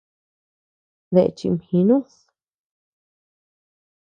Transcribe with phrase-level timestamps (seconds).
[1.13, 2.09] ¿Dae chimjinud?